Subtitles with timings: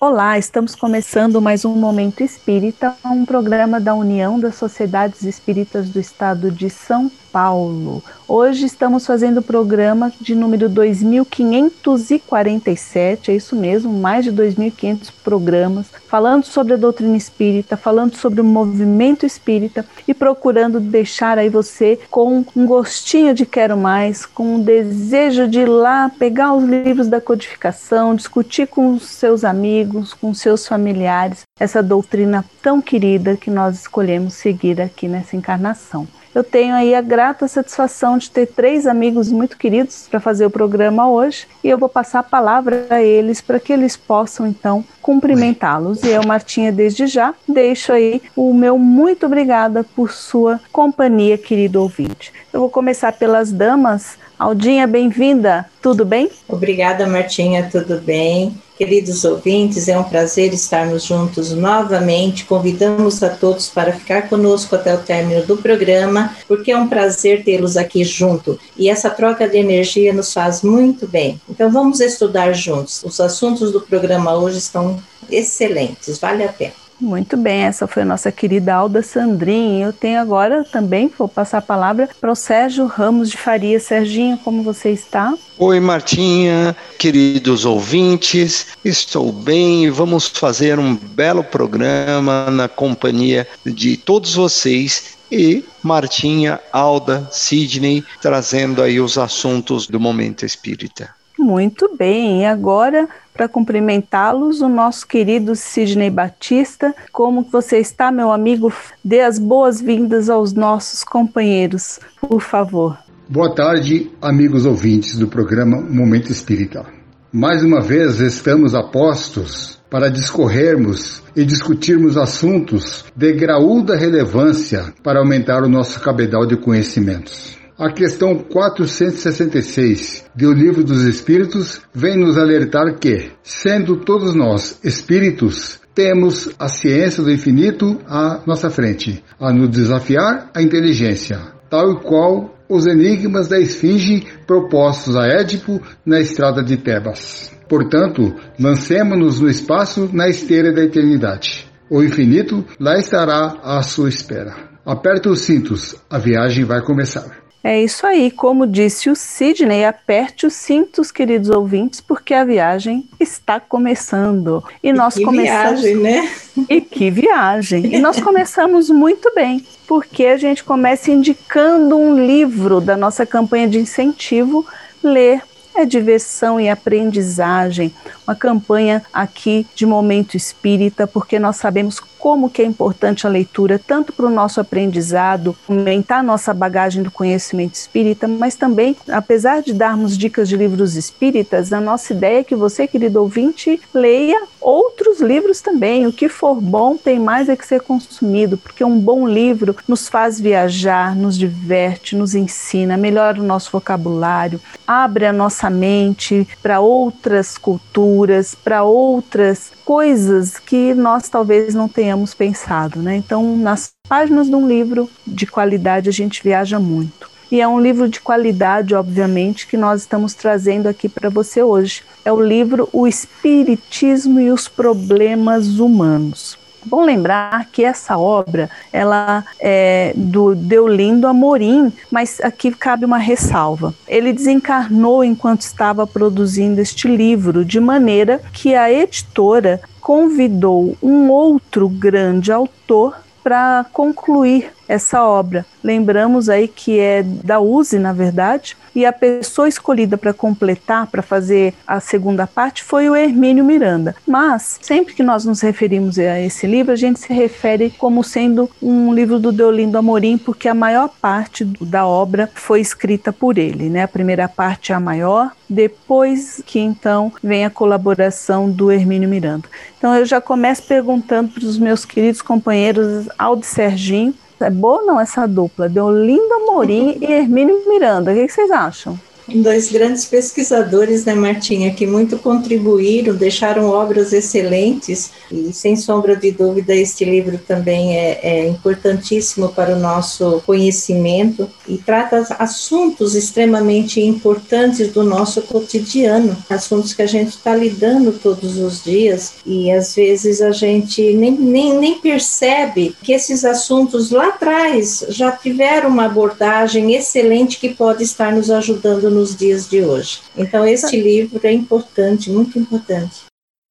[0.00, 5.98] Olá, estamos começando mais um Momento Espírita, um programa da União das Sociedades Espíritas do
[5.98, 8.02] Estado de São Paulo.
[8.26, 15.86] Hoje estamos fazendo o programa de número 2547, é isso mesmo, mais de 2500 programas,
[16.08, 22.00] falando sobre a doutrina espírita, falando sobre o movimento espírita e procurando deixar aí você
[22.10, 27.06] com um gostinho de quero mais, com um desejo de ir lá pegar os livros
[27.06, 33.48] da codificação, discutir com os seus amigos, com seus familiares, essa doutrina tão querida que
[33.48, 38.86] nós escolhemos seguir aqui nessa encarnação eu tenho aí a grata satisfação de ter três
[38.86, 43.02] amigos muito queridos para fazer o programa hoje e eu vou passar a palavra a
[43.02, 46.04] eles para que eles possam então cumprimentá-los.
[46.04, 51.82] E eu, Martinha, desde já deixo aí o meu muito obrigada por sua companhia, querido
[51.82, 52.32] ouvinte.
[52.52, 54.16] Eu vou começar pelas damas.
[54.38, 55.66] Aldinha, bem-vinda.
[55.82, 56.30] Tudo bem?
[56.46, 57.68] Obrigada, Martinha.
[57.68, 58.56] Tudo bem?
[58.76, 62.44] Queridos ouvintes, é um prazer estarmos juntos novamente.
[62.44, 67.42] Convidamos a todos para ficar conosco até o término do programa, porque é um prazer
[67.42, 68.56] tê-los aqui junto.
[68.76, 71.40] E essa troca de energia nos faz muito bem.
[71.50, 73.02] Então vamos estudar juntos.
[73.02, 76.87] Os assuntos do programa hoje estão excelentes, vale a pena.
[77.00, 79.80] Muito bem, essa foi a nossa querida Alda Sandrin.
[79.80, 83.78] Eu tenho agora também, vou passar a palavra para o Sérgio Ramos de Faria.
[83.78, 85.32] Serginho, como você está?
[85.58, 93.96] Oi, Martinha, queridos ouvintes, estou bem e vamos fazer um belo programa na companhia de
[93.96, 101.17] todos vocês e Martinha, Alda, Sidney, trazendo aí os assuntos do momento espírita.
[101.38, 106.92] Muito bem, e agora para cumprimentá-los, o nosso querido Sidney Batista.
[107.12, 108.72] Como você está, meu amigo?
[109.04, 112.98] Dê as boas-vindas aos nossos companheiros, por favor.
[113.28, 116.84] Boa tarde, amigos ouvintes do programa Momento Espírita.
[117.30, 125.20] Mais uma vez estamos a postos para discorrermos e discutirmos assuntos de graúda relevância para
[125.20, 127.57] aumentar o nosso cabedal de conhecimentos.
[127.78, 135.78] A questão 466 do Livro dos Espíritos vem nos alertar que, sendo todos nós espíritos,
[135.94, 141.38] temos a ciência do infinito à nossa frente, a nos desafiar a inteligência,
[141.70, 147.52] tal e qual os enigmas da esfinge propostos a Édipo na estrada de Tebas.
[147.68, 151.64] Portanto, lancemos-nos no espaço na esteira da eternidade.
[151.88, 154.56] O infinito lá estará à sua espera.
[154.84, 157.47] Aperta os cintos, a viagem vai começar.
[157.62, 163.08] É isso aí, como disse o Sidney, aperte os cintos, queridos ouvintes, porque a viagem
[163.18, 164.62] está começando.
[164.82, 165.80] E, e nós que começamos.
[165.82, 166.30] Viagem, né?
[166.68, 167.94] E que viagem!
[167.94, 173.68] E nós começamos muito bem, porque a gente começa indicando um livro da nossa campanha
[173.68, 174.64] de incentivo,
[175.02, 175.42] ler
[175.80, 177.94] é diversão e aprendizagem,
[178.26, 183.78] uma campanha aqui de momento espírita, porque nós sabemos como que é importante a leitura,
[183.78, 189.62] tanto para o nosso aprendizado, aumentar a nossa bagagem do conhecimento espírita, mas também, apesar
[189.62, 194.42] de darmos dicas de livros espíritas, a nossa ideia é que você, querido ouvinte, leia
[194.60, 196.06] outros livros também.
[196.06, 200.08] O que for bom tem mais é que ser consumido, porque um bom livro nos
[200.08, 206.80] faz viajar, nos diverte, nos ensina, melhora o nosso vocabulário, abre a nossa mente para
[206.80, 213.16] outras culturas, para outras coisas que nós talvez não tenhamos pensado, né?
[213.16, 217.28] Então, nas páginas de um livro de qualidade a gente viaja muito.
[217.50, 222.02] E é um livro de qualidade, obviamente, que nós estamos trazendo aqui para você hoje.
[222.22, 226.58] É o livro O Espiritismo e os Problemas Humanos.
[226.84, 233.94] Bom lembrar que essa obra ela é do Deolindo Amorim, mas aqui cabe uma ressalva.
[234.06, 241.86] Ele desencarnou enquanto estava produzindo este livro, de maneira que a editora convidou um outro
[241.86, 245.66] grande autor para concluir essa obra.
[245.84, 251.22] Lembramos aí que é da USE, na verdade, e a pessoa escolhida para completar, para
[251.22, 254.16] fazer a segunda parte, foi o Hermínio Miranda.
[254.26, 258.68] Mas, sempre que nós nos referimos a esse livro, a gente se refere como sendo
[258.82, 263.88] um livro do Deolindo Amorim, porque a maior parte da obra foi escrita por ele.
[263.88, 264.02] Né?
[264.02, 269.68] A primeira parte é a maior, depois que então vem a colaboração do Hermínio Miranda.
[269.98, 275.20] Então eu já começo perguntando para os meus queridos companheiros Aldo Serginho, é boa não
[275.20, 275.88] essa dupla?
[275.88, 278.32] Deolindo Amorim e Hermínio Miranda.
[278.32, 279.18] O que, vocês acham?
[279.56, 285.30] Dois grandes pesquisadores, né, Martinha, que muito contribuíram, deixaram obras excelentes.
[285.50, 291.68] E, sem sombra de dúvida, este livro também é, é importantíssimo para o nosso conhecimento
[291.86, 298.76] e trata assuntos extremamente importantes do nosso cotidiano, assuntos que a gente está lidando todos
[298.76, 299.54] os dias.
[299.64, 305.50] E às vezes a gente nem, nem, nem percebe que esses assuntos lá atrás já
[305.50, 310.40] tiveram uma abordagem excelente que pode estar nos ajudando nos dias de hoje.
[310.56, 313.48] Então, este livro é importante, muito importante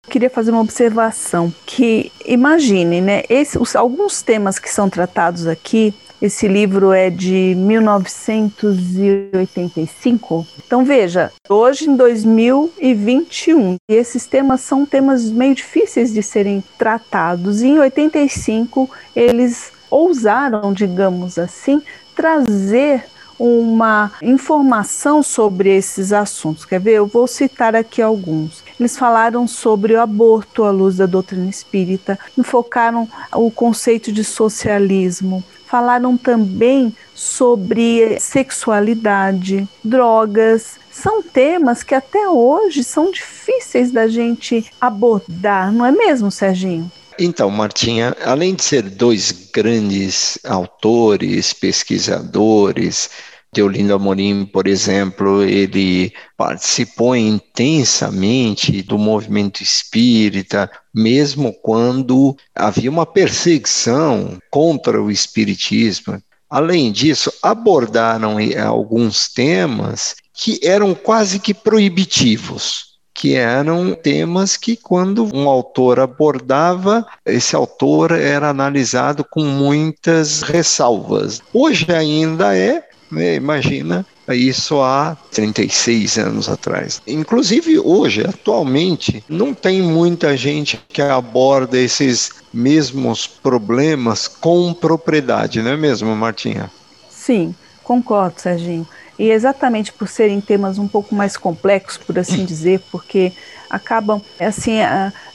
[0.09, 5.93] queria fazer uma observação que imagine, né, esse, os, alguns temas que são tratados aqui.
[6.19, 10.47] Esse livro é de 1985.
[10.65, 17.61] Então veja, hoje em 2021, e esses temas são temas meio difíceis de serem tratados.
[17.61, 21.83] E em 85 eles ousaram, digamos assim,
[22.15, 23.03] trazer
[23.39, 26.65] uma informação sobre esses assuntos.
[26.65, 26.93] Quer ver?
[26.93, 28.63] Eu vou citar aqui alguns.
[28.79, 35.43] Eles falaram sobre o aborto à luz da doutrina espírita, enfocaram o conceito de socialismo,
[35.65, 40.79] falaram também sobre sexualidade, drogas.
[40.91, 46.91] São temas que até hoje são difíceis da gente abordar, não é mesmo, Serginho?
[47.19, 53.09] Então, Martinha, além de ser dois grandes autores, pesquisadores,
[53.53, 64.37] Deolindo Amorim, por exemplo, ele participou intensamente do movimento espírita, mesmo quando havia uma perseguição
[64.51, 66.21] contra o espiritismo.
[66.47, 72.86] Além disso, abordaram alguns temas que eram quase que proibitivos
[73.17, 81.41] que eram temas que, quando um autor abordava, esse autor era analisado com muitas ressalvas.
[81.51, 87.01] Hoje ainda é, né, imagina, isso há 36 anos atrás.
[87.07, 95.71] Inclusive hoje, atualmente, não tem muita gente que aborda esses mesmos problemas com propriedade, não
[95.71, 96.69] é mesmo, Martinha?
[97.09, 98.87] Sim, concordo, Serginho.
[99.17, 103.33] E exatamente por serem temas um pouco mais complexos, por assim dizer, porque
[103.69, 104.77] acabam assim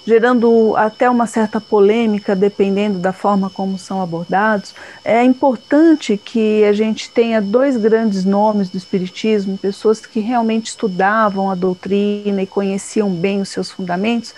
[0.07, 4.75] gerando até uma certa polêmica dependendo da forma como são abordados.
[5.05, 11.51] É importante que a gente tenha dois grandes nomes do espiritismo, pessoas que realmente estudavam
[11.51, 14.35] a doutrina e conheciam bem os seus fundamentos,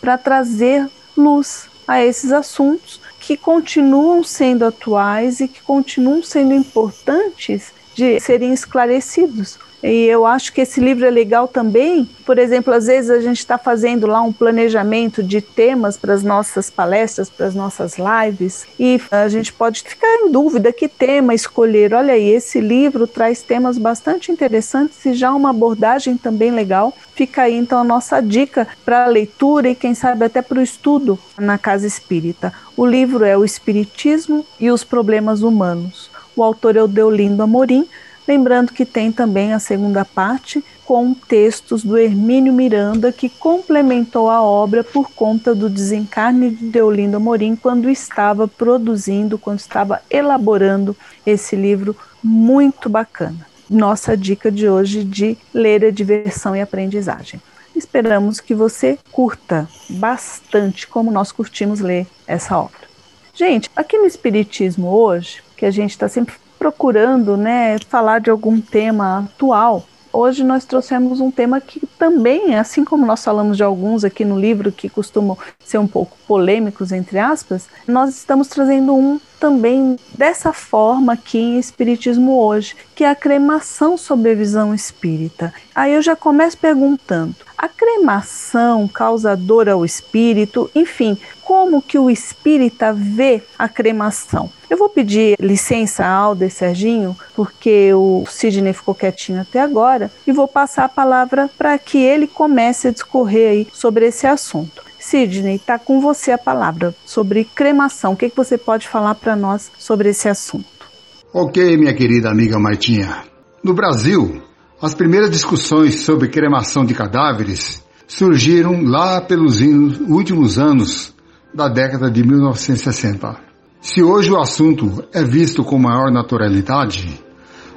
[0.00, 7.72] para trazer luz a esses assuntos que continuam sendo atuais e que continuam sendo importantes
[7.98, 9.58] de serem esclarecidos.
[9.82, 12.08] E eu acho que esse livro é legal também.
[12.24, 16.22] Por exemplo, às vezes a gente está fazendo lá um planejamento de temas para as
[16.22, 21.34] nossas palestras, para as nossas lives, e a gente pode ficar em dúvida que tema
[21.34, 21.92] escolher.
[21.94, 26.92] Olha aí, esse livro traz temas bastante interessantes e já uma abordagem também legal.
[27.14, 30.62] Fica aí então a nossa dica para a leitura e quem sabe até para o
[30.62, 32.52] estudo na casa espírita.
[32.76, 36.17] O livro é O Espiritismo e os Problemas Humanos.
[36.38, 37.84] O autor é o Deolindo Amorim,
[38.26, 44.40] lembrando que tem também a segunda parte com textos do Hermínio Miranda, que complementou a
[44.40, 50.96] obra por conta do desencarne de Deolindo Amorim quando estava produzindo, quando estava elaborando
[51.26, 53.44] esse livro muito bacana.
[53.68, 57.42] Nossa dica de hoje de ler a diversão e aprendizagem.
[57.74, 62.86] Esperamos que você curta bastante como nós curtimos ler essa obra.
[63.34, 68.60] Gente, aqui no Espiritismo hoje, que a gente está sempre procurando né, falar de algum
[68.60, 69.84] tema atual.
[70.12, 74.38] Hoje nós trouxemos um tema que também, assim como nós falamos de alguns aqui no
[74.38, 80.52] livro que costumam ser um pouco polêmicos, entre aspas, nós estamos trazendo um também dessa
[80.52, 85.52] forma aqui em Espiritismo hoje, que é a cremação sob a visão espírita.
[85.74, 92.92] Aí eu já começo perguntando: a cremação causadora ao espírito, enfim, como que o espírita
[92.92, 94.48] vê a cremação?
[94.70, 100.10] Eu vou pedir licença a Alda e Serginho, porque o Sidney ficou quietinho até agora,
[100.24, 104.84] e vou passar a palavra para que ele comece a discorrer aí sobre esse assunto.
[105.00, 108.12] Sidney, está com você a palavra sobre cremação.
[108.12, 110.86] O que, que você pode falar para nós sobre esse assunto?
[111.32, 113.24] Ok, minha querida amiga Martinha.
[113.62, 114.42] No Brasil,
[114.80, 121.12] as primeiras discussões sobre cremação de cadáveres surgiram lá pelos últimos anos
[121.52, 123.40] da década de 1960.
[123.80, 127.20] Se hoje o assunto é visto com maior naturalidade,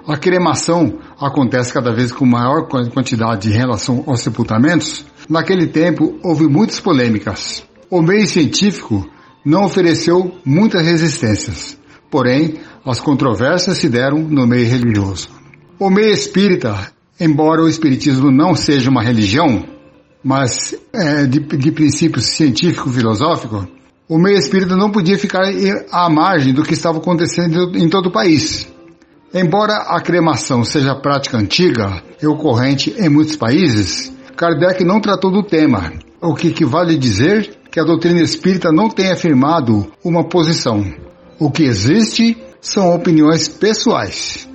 [0.08, 5.04] a cremação acontece cada vez com maior quantidade em relação aos sepultamentos.
[5.28, 7.64] Naquele tempo houve muitas polêmicas.
[7.90, 9.10] O meio científico
[9.44, 11.78] não ofereceu muitas resistências,
[12.12, 15.41] porém as controvérsias se deram no meio religioso.
[15.82, 19.64] O meio espírita Embora o Espiritismo não seja uma religião,
[20.24, 23.68] mas é, de, de princípios científico-filosófico,
[24.10, 25.44] o meio espírita não podia ficar
[25.92, 28.68] à margem do que estava acontecendo em todo o país.
[29.32, 35.44] Embora a cremação seja prática antiga e ocorrente em muitos países, Kardec não tratou do
[35.44, 40.84] tema, o que equivale dizer que a doutrina espírita não tem afirmado uma posição.
[41.40, 44.50] O que existe são opiniões pessoais,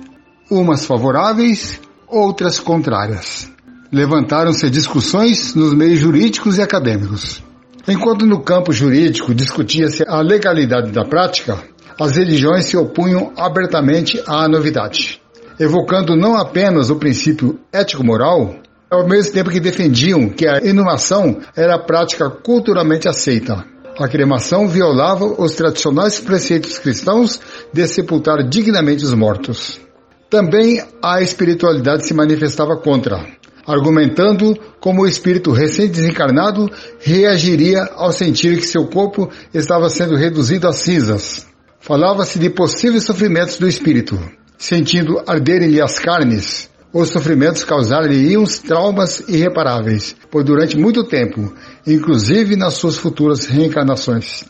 [0.49, 3.51] umas favoráveis, outras contrárias.
[3.91, 7.43] Levantaram-se discussões nos meios jurídicos e acadêmicos.
[7.87, 11.57] Enquanto no campo jurídico discutia-se a legalidade da prática,
[11.99, 15.21] as religiões se opunham abertamente à novidade,
[15.59, 18.55] evocando não apenas o princípio ético-moral,
[18.89, 23.65] ao mesmo tempo que defendiam que a inumação era prática culturalmente aceita.
[23.99, 27.39] A cremação violava os tradicionais preceitos cristãos
[27.73, 29.86] de sepultar dignamente os mortos.
[30.29, 33.25] Também a espiritualidade se manifestava contra,
[33.65, 36.69] argumentando como o espírito recém-desencarnado
[36.99, 41.47] reagiria ao sentir que seu corpo estava sendo reduzido a cinzas.
[41.79, 44.19] Falava-se de possíveis sofrimentos do espírito,
[44.57, 51.53] sentindo arderem-lhe as carnes, os sofrimentos causar-lhe uns traumas irreparáveis, por durante muito tempo,
[51.85, 54.43] inclusive nas suas futuras reencarnações.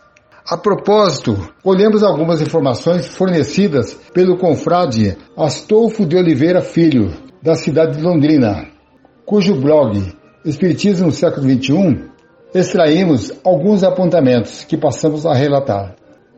[0.49, 7.11] A propósito, olhemos algumas informações fornecidas pelo confrade Astolfo de Oliveira Filho,
[7.43, 8.69] da cidade de Londrina,
[9.25, 10.01] cujo blog
[10.45, 12.05] Espiritismo século XXI,
[12.55, 15.95] extraímos alguns apontamentos que passamos a relatar.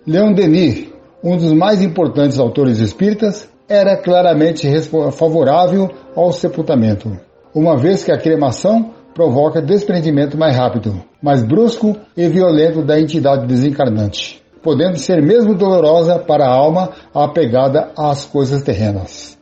[0.07, 0.91] Leon Denis,
[1.23, 4.67] um dos mais importantes autores espíritas, era claramente
[5.11, 7.15] favorável ao sepultamento,
[7.53, 13.45] uma vez que a cremação provoca desprendimento mais rápido, mais brusco e violento da entidade
[13.45, 19.37] desencarnante, podendo ser mesmo dolorosa para a alma apegada às coisas terrenas.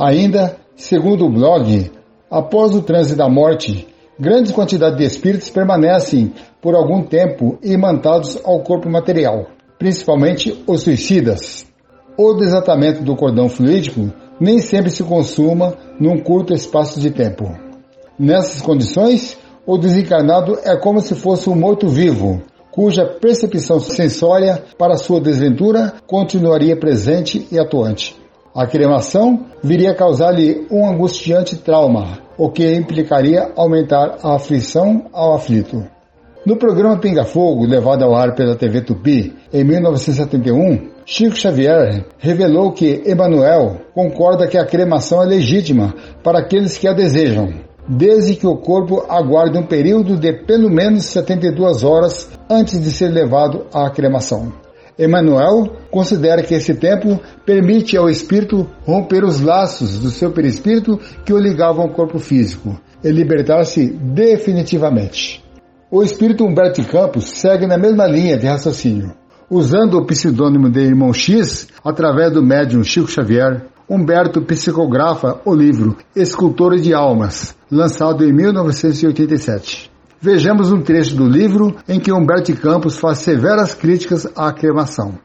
[0.00, 1.92] Ainda, segundo o blog,
[2.30, 3.86] Após o trânsito da morte,
[4.18, 9.46] grandes quantidades de espíritos permanecem por algum tempo imantados ao corpo material,
[9.78, 11.64] principalmente os suicidas.
[12.18, 17.63] O desatamento do cordão fluídico nem sempre se consuma num curto espaço de tempo.
[18.18, 25.20] Nessas condições, o desencarnado é como se fosse um morto-vivo, cuja percepção sensória para sua
[25.20, 28.16] desventura continuaria presente e atuante.
[28.54, 35.34] A cremação viria a causar-lhe um angustiante trauma, o que implicaria aumentar a aflição ao
[35.34, 35.84] aflito.
[36.46, 42.70] No programa Pinga Fogo, levado ao ar pela TV Tupi, em 1971, Chico Xavier revelou
[42.70, 48.46] que Emmanuel concorda que a cremação é legítima para aqueles que a desejam, desde que
[48.46, 53.88] o corpo aguarde um período de pelo menos 72 horas antes de ser levado à
[53.90, 54.52] cremação.
[54.98, 61.32] Emmanuel considera que esse tempo permite ao espírito romper os laços do seu perispírito que
[61.32, 65.42] o ligavam ao corpo físico e libertar-se definitivamente.
[65.90, 69.14] O espírito Humberto Campos segue na mesma linha de raciocínio.
[69.50, 75.98] Usando o pseudônimo de Irmão X, através do médium Chico Xavier, Humberto psicografa o livro
[76.16, 79.92] Escultor de Almas, lançado em 1987.
[80.18, 85.18] Vejamos um trecho do livro em que Humberto Campos faz severas críticas à cremação.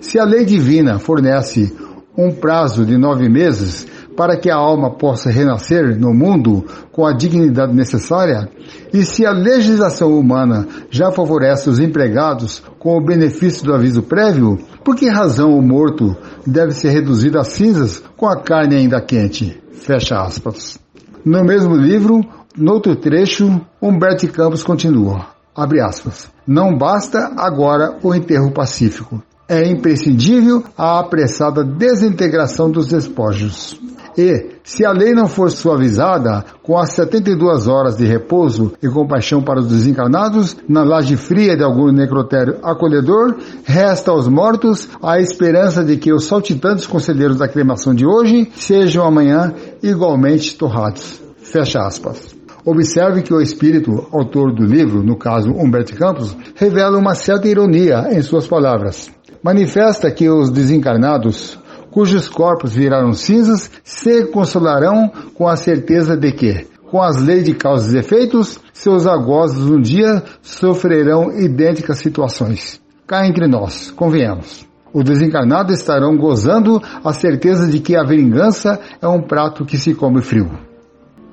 [0.00, 1.76] Se a lei divina fornece
[2.16, 7.12] um prazo de nove meses para que a alma possa renascer no mundo com a
[7.12, 8.48] dignidade necessária,
[8.92, 14.58] e se a legislação humana já favorece os empregados com o benefício do aviso prévio,
[14.84, 19.62] por que razão o morto deve ser reduzido a cinzas com a carne ainda quente?
[19.72, 20.78] Fecha aspas.
[21.24, 22.20] No mesmo livro,
[22.56, 29.22] Noutro trecho, Humberto Campos continua, abre aspas, não basta agora o enterro pacífico.
[29.48, 33.78] É imprescindível a apressada desintegração dos despojos.
[34.16, 39.42] E, se a lei não for suavizada, com as 72 horas de repouso e compaixão
[39.42, 45.84] para os desencarnados, na laje fria de algum necrotério acolhedor, resta aos mortos a esperança
[45.84, 51.20] de que os saltitantes conselheiros da cremação de hoje sejam amanhã igualmente torrados.
[51.38, 52.34] Fecha aspas.
[52.64, 58.08] Observe que o espírito, autor do livro, no caso Humberto Campos, revela uma certa ironia
[58.12, 59.10] em suas palavras.
[59.42, 61.58] Manifesta que os desencarnados,
[61.92, 67.54] cujos corpos viraram cinzas, se consolarão com a certeza de que, com as leis de
[67.54, 72.80] causas e efeitos, seus agózos um dia sofrerão idênticas situações.
[73.06, 74.66] Cá entre nós, convenhamos.
[74.92, 79.94] Os desencarnados estarão gozando a certeza de que a vingança é um prato que se
[79.94, 80.50] come frio.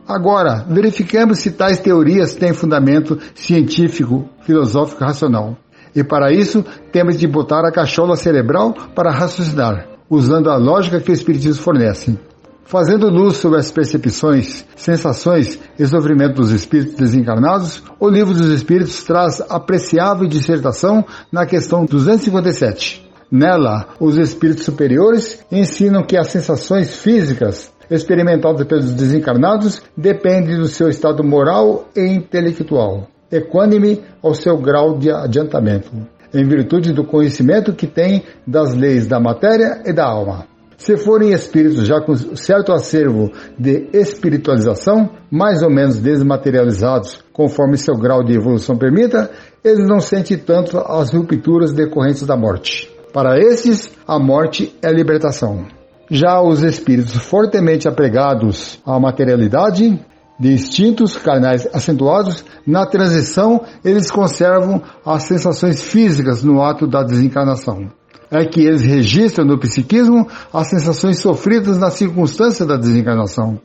[0.08, 5.58] Agora, verifiquemos se tais teorias têm fundamento científico, filosófico e racional.
[5.96, 11.12] E para isso, temos de botar a cachola cerebral para raciocinar, usando a lógica que
[11.12, 12.18] o Espiritismo fornece.
[12.66, 19.04] fazendo luz sobre as percepções, sensações e sofrimento dos espíritos desencarnados, o Livro dos Espíritos
[19.04, 23.10] traz apreciável dissertação na questão 257.
[23.32, 30.90] Nela, os espíritos superiores ensinam que as sensações físicas experimentadas pelos desencarnados dependem do seu
[30.90, 35.92] estado moral e intelectual, equânime ao seu grau de adiantamento,
[36.34, 40.46] em virtude do conhecimento que tem das leis da matéria e da alma.
[40.78, 47.96] Se forem espíritos já com certo acervo de espiritualização, mais ou menos desmaterializados, conforme seu
[47.96, 49.30] grau de evolução permita,
[49.62, 52.90] eles não sentem tanto as rupturas decorrentes da morte.
[53.12, 55.66] Para estes, a morte é libertação.
[56.10, 60.00] Já os espíritos fortemente apegados à materialidade,
[60.40, 67.90] de instintos carnais acentuados, na transição eles conservam as sensações físicas no ato da desencarnação
[68.32, 73.60] é que eles registram no psiquismo as sensações sofridas na circunstância da desencarnação.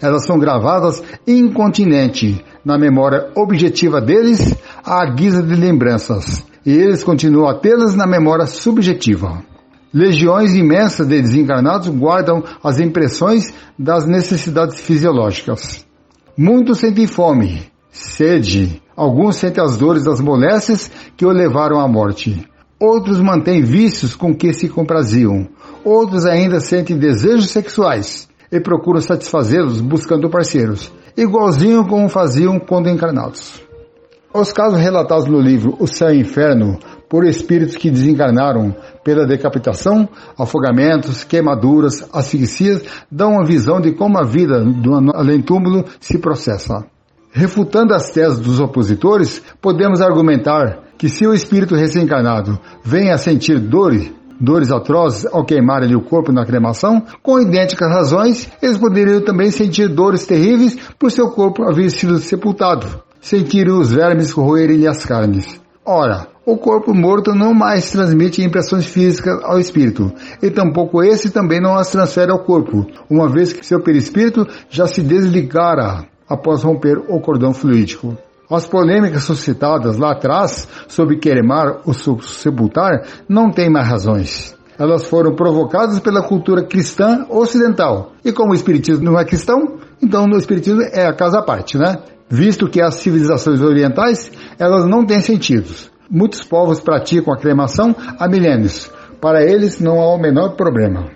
[0.00, 4.54] Elas são gravadas incontinente na memória objetiva deles
[4.84, 9.42] à guisa de lembranças, e eles continuam a tê-las na memória subjetiva.
[9.92, 15.84] Legiões imensas de desencarnados guardam as impressões das necessidades fisiológicas.
[16.42, 22.48] Muitos sentem fome, sede, alguns sentem as dores das moléstias que o levaram à morte.
[22.80, 25.46] Outros mantêm vícios com que se compraziam.
[25.84, 33.60] Outros ainda sentem desejos sexuais e procuram satisfazê-los buscando parceiros, igualzinho como faziam quando encarnados.
[34.32, 36.78] Os casos relatados no livro O Céu e o Inferno
[37.10, 44.24] por espíritos que desencarnaram pela decapitação, afogamentos, queimaduras, asfixias, dão uma visão de como a
[44.24, 46.86] vida do além-túmulo se processa.
[47.32, 53.58] Refutando as teses dos opositores, podemos argumentar que se o espírito recém-encarnado vem a sentir
[53.58, 59.50] dores, dores atrozes ao queimarem o corpo na cremação, com idênticas razões, eles poderiam também
[59.50, 62.86] sentir dores terríveis por seu corpo haver sido sepultado,
[63.20, 65.60] sentir os vermes roerem-lhe as carnes.
[65.84, 71.60] Ora, o corpo morto não mais transmite impressões físicas ao espírito, e tampouco esse também
[71.60, 76.98] não as transfere ao corpo, uma vez que seu perispírito já se desligara após romper
[77.08, 78.16] o cordão fluídico.
[78.50, 84.56] As polêmicas suscitadas lá atrás sobre queimar ou sepultar não têm mais razões.
[84.76, 88.12] Elas foram provocadas pela cultura cristã ocidental.
[88.24, 91.76] E como o Espiritismo não é cristão, então o Espiritismo é a casa à parte,
[91.78, 91.98] né?
[92.28, 95.89] Visto que as civilizações orientais, elas não têm sentidos.
[96.10, 98.90] Muitos povos praticam a cremação há milênios.
[99.20, 101.08] Para eles não há o menor problema.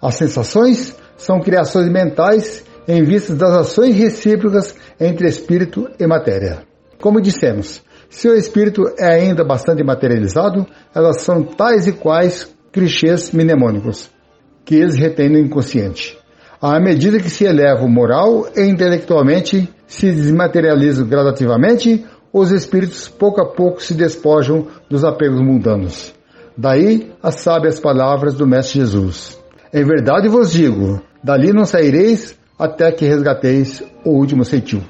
[0.00, 6.62] As sensações são criações mentais em vista das ações recíprocas entre espírito e matéria.
[6.98, 13.32] Como dissemos, se o espírito é ainda bastante materializado, elas são tais e quais clichês
[13.32, 14.10] mnemônicos
[14.64, 16.16] que eles retêm no inconsciente.
[16.60, 22.04] À medida que se elevam moral e intelectualmente, se desmaterializam gradativamente,
[22.38, 26.14] os espíritos pouco a pouco se despojam dos apegos mundanos.
[26.56, 29.38] Daí as sábias palavras do Mestre Jesus.
[29.72, 34.82] Em verdade vos digo, dali não saireis até que resgateis o último ceitil.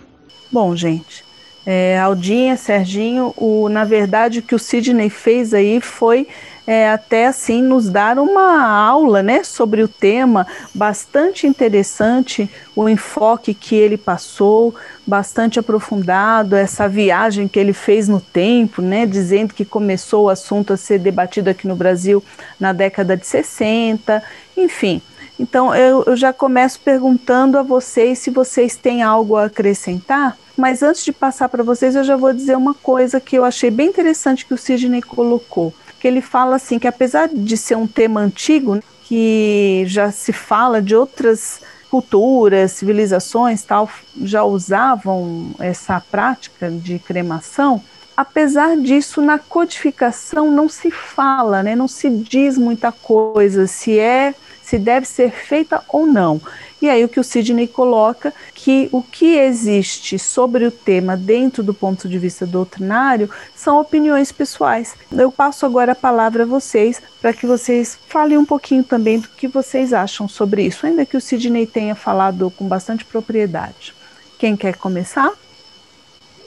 [0.51, 1.25] Bom, gente,
[1.67, 6.27] é, Aldinha, Serginho, o, na verdade o que o Sidney fez aí foi
[6.69, 13.55] é, até assim nos dar uma aula né, sobre o tema, bastante interessante, o enfoque
[13.55, 14.75] que ele passou,
[15.07, 20.75] bastante aprofundado, essa viagem que ele fez no tempo, né, dizendo que começou o assunto
[20.75, 22.23] a ser debatido aqui no Brasil
[22.61, 24.23] na década de 60,
[24.55, 25.01] enfim.
[25.41, 30.37] Então eu, eu já começo perguntando a vocês se vocês têm algo a acrescentar.
[30.55, 33.71] Mas antes de passar para vocês, eu já vou dizer uma coisa que eu achei
[33.71, 35.73] bem interessante que o Sidney colocou.
[35.99, 40.83] Que ele fala assim que apesar de ser um tema antigo, que já se fala
[40.83, 43.89] de outras culturas, civilizações, tal,
[44.23, 47.83] já usavam essa prática de cremação.
[48.17, 51.77] Apesar disso, na codificação não se fala, né?
[51.77, 56.41] não se diz muita coisa se é, se deve ser feita ou não.
[56.81, 61.62] E aí o que o Sidney coloca que o que existe sobre o tema dentro
[61.62, 64.95] do ponto de vista doutrinário são opiniões pessoais.
[65.11, 69.29] Eu passo agora a palavra a vocês para que vocês falem um pouquinho também do
[69.29, 73.95] que vocês acham sobre isso, ainda que o Sidney tenha falado com bastante propriedade.
[74.38, 75.33] Quem quer começar?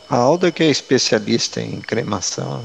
[0.09, 2.63] A Alda que é especialista em cremação.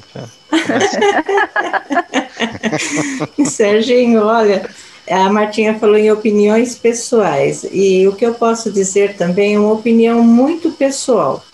[3.46, 4.68] Serginho, olha,
[5.08, 9.72] a Martinha falou em opiniões pessoais, e o que eu posso dizer também é uma
[9.72, 11.44] opinião muito pessoal.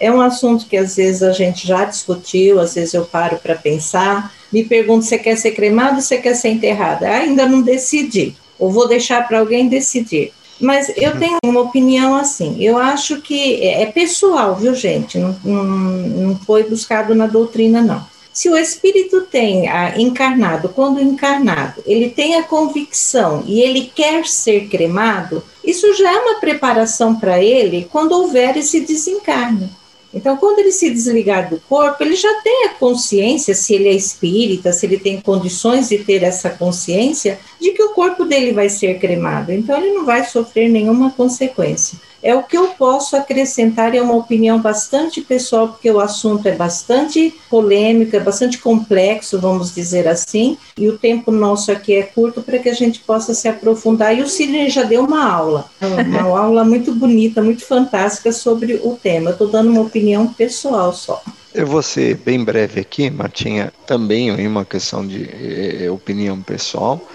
[0.00, 3.54] É um assunto que às vezes a gente já discutiu, às vezes eu paro para
[3.54, 7.08] pensar, me pergunto se quer ser cremado ou se quer ser enterrada.
[7.08, 10.32] Ainda não decidi, ou vou deixar para alguém decidir.
[10.60, 15.18] Mas eu tenho uma opinião assim, eu acho que é, é pessoal, viu, gente?
[15.18, 18.13] Não, não, não foi buscado na doutrina, não.
[18.34, 24.26] Se o espírito tem a, encarnado, quando encarnado, ele tem a convicção e ele quer
[24.26, 29.70] ser cremado, isso já é uma preparação para ele quando houver esse desencarne.
[30.12, 33.92] Então, quando ele se desligar do corpo, ele já tem a consciência, se ele é
[33.92, 38.68] espírita, se ele tem condições de ter essa consciência, de que o corpo dele vai
[38.68, 39.52] ser cremado.
[39.52, 41.98] Então, ele não vai sofrer nenhuma consequência.
[42.24, 46.52] É o que eu posso acrescentar, é uma opinião bastante pessoal, porque o assunto é
[46.52, 52.40] bastante polêmico, é bastante complexo, vamos dizer assim, e o tempo nosso aqui é curto
[52.40, 54.16] para que a gente possa se aprofundar.
[54.16, 58.96] E o Sidney já deu uma aula, uma aula muito bonita, muito fantástica sobre o
[58.96, 59.28] tema.
[59.28, 61.22] Eu estou dando uma opinião pessoal só.
[61.52, 67.06] Eu vou ser bem breve aqui, Martinha, também em uma questão de eh, opinião pessoal.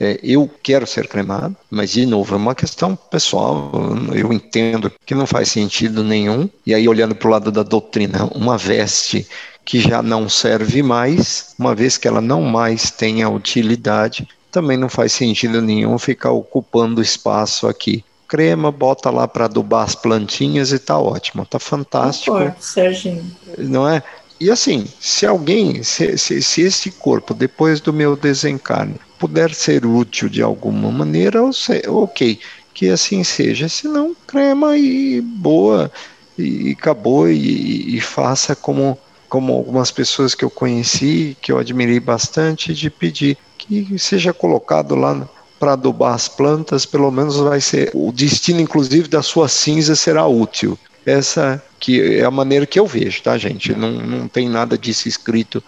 [0.00, 3.72] É, eu quero ser cremado, mas de novo, é uma questão pessoal.
[4.14, 6.48] Eu entendo que não faz sentido nenhum.
[6.64, 9.26] E aí, olhando para o lado da doutrina, uma veste
[9.64, 14.88] que já não serve mais, uma vez que ela não mais tenha utilidade, também não
[14.88, 18.02] faz sentido nenhum ficar ocupando espaço aqui.
[18.26, 22.36] Crema, bota lá para adubar as plantinhas e tá ótimo, tá fantástico.
[22.36, 23.24] Concordo, Serginho.
[23.58, 24.02] Não é?
[24.40, 29.84] E assim, se alguém, se, se, se esse corpo, depois do meu desencarne, puder ser
[29.84, 31.42] útil de alguma maneira,
[31.88, 32.38] ok,
[32.72, 33.68] que assim seja.
[33.68, 35.90] Se não, crema e boa,
[36.38, 38.96] e, acabou, e, e, faça como,
[39.28, 44.94] como algumas pessoas que eu conheci, que eu admirei bastante, de pedir que seja colocado
[44.94, 49.96] lá para adubar as plantas, pelo menos vai ser o destino, inclusive, da sua cinza
[49.96, 50.78] será útil.
[51.08, 53.74] Essa que é a maneira que eu vejo, tá, gente?
[53.74, 55.64] Não, não tem nada disso escrito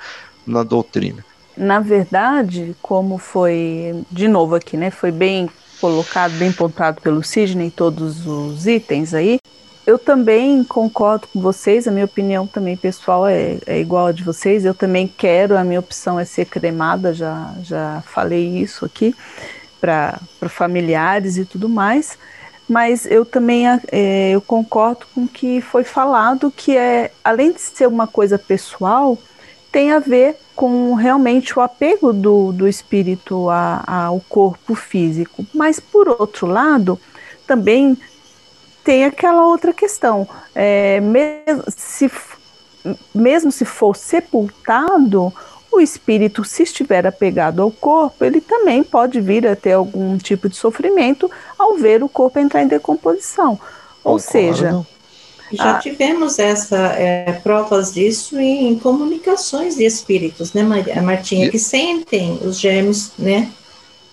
[0.47, 1.25] na doutrina.
[1.57, 4.91] Na verdade, como foi, de novo aqui, né?
[4.91, 5.49] Foi bem
[5.81, 9.39] colocado, bem pontuado pelo Sidney, todos os itens aí.
[9.87, 14.23] Eu também concordo com vocês, a minha opinião também pessoal é, é igual a de
[14.23, 14.67] vocês.
[14.67, 19.15] Eu também quero, a minha opção é ser cremada, já, já falei isso aqui
[19.81, 22.19] para familiares e tudo mais
[22.71, 27.61] mas eu também é, eu concordo com o que foi falado, que é além de
[27.61, 29.19] ser uma coisa pessoal,
[29.73, 35.45] tem a ver com realmente o apego do, do espírito a, ao corpo físico.
[35.53, 36.97] Mas por outro lado,
[37.45, 37.99] também
[38.85, 40.29] tem aquela outra questão.
[40.55, 42.09] É, mesmo, se,
[43.13, 45.33] mesmo se for sepultado,
[45.73, 50.49] o espírito, se estiver apegado ao corpo, ele também pode vir a ter algum tipo
[50.49, 53.59] de sofrimento ao ver o corpo entrar em decomposição.
[54.03, 54.85] Ou seja.
[55.53, 55.79] Já a...
[55.79, 61.51] tivemos essa é, provas disso em, comunicações de espíritos, né, Martinha, e...
[61.51, 63.51] que sentem os germes, né?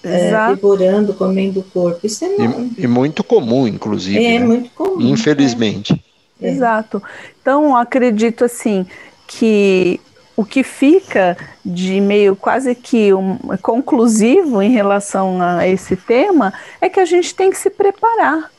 [0.03, 2.05] É, devorando, comendo o corpo.
[2.05, 4.23] Isso é e, e, muito comum, inclusive.
[4.23, 4.45] É, né?
[4.45, 5.01] muito comum.
[5.01, 6.01] Infelizmente.
[6.41, 6.49] É.
[6.49, 7.01] Exato.
[7.41, 8.85] Então, acredito assim
[9.27, 9.99] que
[10.37, 16.87] o que fica de meio quase que um, conclusivo em relação a esse tema é
[16.87, 18.51] que a gente tem que se preparar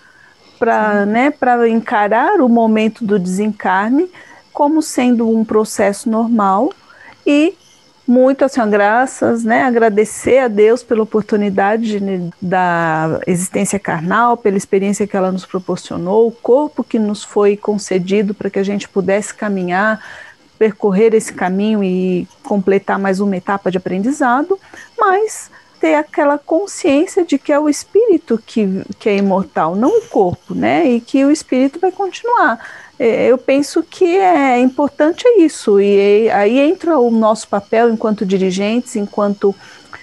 [0.59, 1.33] para né,
[1.71, 4.11] encarar o momento do desencarne
[4.53, 6.73] como sendo um processo normal
[7.25, 7.55] e
[8.05, 15.07] muito assim, graças, né, agradecer a Deus pela oportunidade de, da existência carnal, pela experiência
[15.07, 19.35] que ela nos proporcionou, o corpo que nos foi concedido para que a gente pudesse
[19.35, 20.03] caminhar
[20.59, 24.59] percorrer esse caminho e completar mais uma etapa de aprendizado,
[24.99, 30.03] mas ter aquela consciência de que é o espírito que, que é imortal, não o
[30.03, 30.89] corpo, né?
[30.89, 32.59] E que o espírito vai continuar.
[32.99, 38.27] É, eu penso que é importante é isso, e aí entra o nosso papel enquanto
[38.27, 39.55] dirigentes, enquanto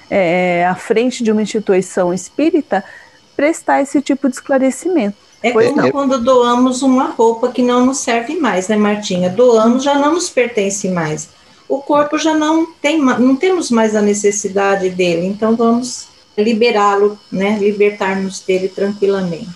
[0.09, 2.83] é, à frente de uma instituição espírita,
[3.35, 5.24] prestar esse tipo de esclarecimento.
[5.45, 5.91] É pois como não.
[5.91, 9.29] quando doamos uma roupa que não nos serve mais, né, Martinha?
[9.29, 11.29] Doamos já não nos pertence mais.
[11.69, 17.59] O corpo já não tem, não temos mais a necessidade dele, então vamos liberá-lo, né?
[17.59, 19.47] Libertar-nos dele tranquilamente.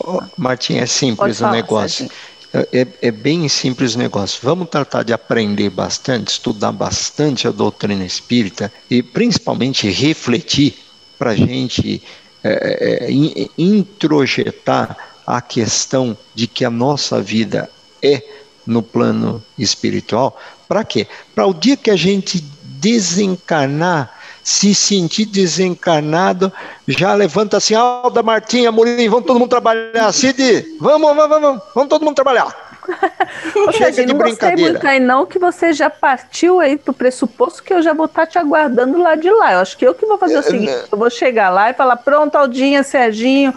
[0.00, 2.10] Oh, Martinha, é simples falar, o negócio.
[2.52, 4.38] É, é, bem simples o negócio.
[4.42, 10.74] Vamos tratar de aprender bastante, estudar bastante a doutrina espírita e principalmente refletir
[11.18, 12.02] para a gente
[12.44, 17.70] é, é, introjetar a questão de que a nossa vida
[18.02, 18.22] é
[18.66, 20.38] no plano espiritual.
[20.68, 21.06] Para quê?
[21.34, 26.52] Para o dia que a gente desencarnar, se sentir desencarnado,
[26.86, 30.12] já levanta assim, Alda, Martinha, Mourinho, vamos todo mundo trabalhar.
[30.12, 32.61] Cid, vamos, vamos, vamos, vamos todo mundo trabalhar.
[33.72, 34.72] Chega de não brincadeira.
[34.72, 38.22] muito aí não, que você já partiu aí pro pressuposto que eu já vou estar
[38.22, 39.54] tá te aguardando lá de lá.
[39.54, 40.84] Eu acho que eu que vou fazer o é, seguinte, né?
[40.90, 43.54] eu vou chegar lá e falar, pronto, Aldinha, Serginho,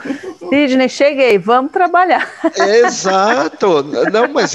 [0.49, 2.29] Sidney, cheguei, vamos trabalhar.
[2.85, 3.83] Exato.
[4.11, 4.53] Não, mas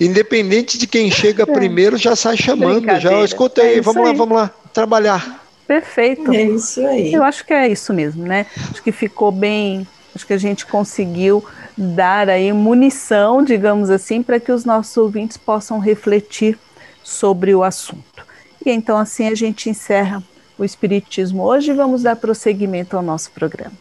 [0.00, 1.46] independente de quem chega é.
[1.46, 5.46] primeiro, já sai chamando, já escutei, é vamos lá, vamos lá, trabalhar.
[5.66, 6.32] Perfeito.
[6.32, 7.12] É isso aí.
[7.12, 8.46] Eu acho que é isso mesmo, né?
[8.70, 11.44] Acho que ficou bem, acho que a gente conseguiu
[11.76, 16.58] dar aí munição, digamos assim, para que os nossos ouvintes possam refletir
[17.02, 18.24] sobre o assunto.
[18.64, 20.22] E então assim a gente encerra
[20.58, 23.74] o Espiritismo hoje e vamos dar prosseguimento ao nosso programa.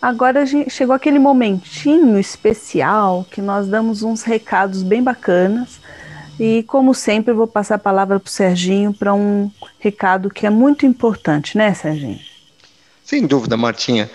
[0.00, 5.80] Agora chegou aquele momentinho especial que nós damos uns recados bem bacanas.
[6.40, 10.50] E como sempre, vou passar a palavra para o Serginho para um recado que é
[10.50, 12.18] muito importante, né, Serginho?
[13.04, 14.10] Sem dúvida, Martinha.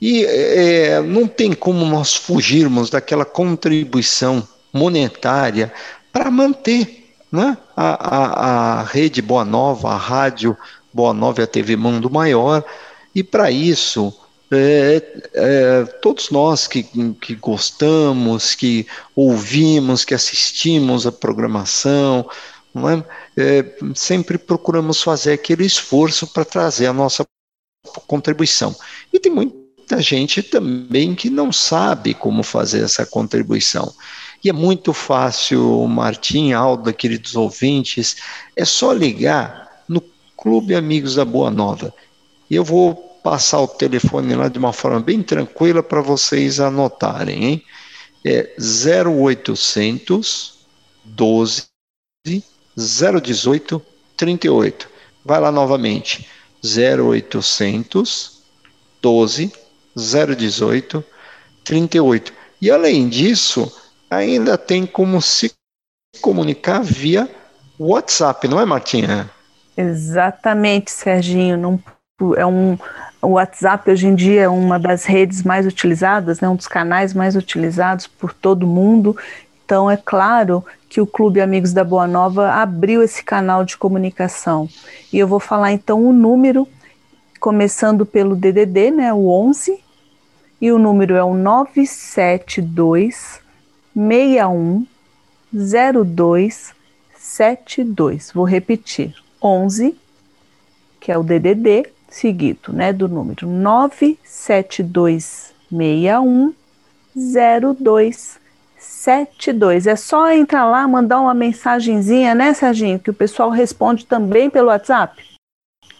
[0.00, 5.72] E é, não tem como nós fugirmos daquela contribuição monetária
[6.12, 10.56] para manter né, a, a, a rede Boa Nova, a rádio
[10.92, 12.64] Boa Nova e a TV Mundo Maior.
[13.14, 14.14] E para isso,
[14.50, 15.02] é,
[15.34, 16.82] é, todos nós que,
[17.20, 22.28] que gostamos, que ouvimos, que assistimos a programação,
[22.76, 23.04] é?
[23.36, 27.26] É, sempre procuramos fazer aquele esforço para trazer a nossa
[28.06, 28.74] contribuição.
[29.12, 29.59] E tem muito,
[29.90, 33.92] muita gente também que não sabe como fazer essa contribuição.
[34.42, 38.16] E é muito fácil, Martim, Alda, queridos ouvintes,
[38.54, 40.00] é só ligar no
[40.36, 41.92] Clube Amigos da Boa Nova.
[42.48, 47.62] Eu vou passar o telefone lá de uma forma bem tranquila para vocês anotarem, hein?
[48.24, 50.60] É 0800
[51.04, 51.64] 12
[52.76, 53.82] 018
[54.16, 54.88] 38.
[55.24, 56.28] Vai lá novamente.
[56.64, 58.40] 0800
[59.02, 59.52] 12
[60.00, 61.04] 018
[61.64, 62.32] 38.
[62.60, 63.72] E além disso,
[64.10, 65.52] ainda tem como se
[66.20, 67.28] comunicar via
[67.78, 69.30] WhatsApp, não é, Martinha?
[69.76, 71.56] Exatamente, Serginho.
[71.56, 71.80] Não,
[72.36, 72.76] é um,
[73.22, 77.14] o WhatsApp hoje em dia é uma das redes mais utilizadas, né, um dos canais
[77.14, 79.16] mais utilizados por todo mundo.
[79.64, 84.68] Então, é claro que o Clube Amigos da Boa Nova abriu esse canal de comunicação.
[85.12, 86.66] E eu vou falar então o número
[87.38, 89.80] começando pelo DDD, né, o 11,
[90.60, 93.40] e o número é o 972
[93.94, 94.86] 61
[95.52, 98.30] 0272.
[98.32, 99.98] Vou repetir, 11,
[101.00, 106.54] que é o DDD, seguido, né, do número 972 61
[107.16, 109.86] 0272.
[109.86, 114.68] É só entrar lá, mandar uma mensagenzinha, né, Serginho, que o pessoal responde também pelo
[114.68, 115.30] WhatsApp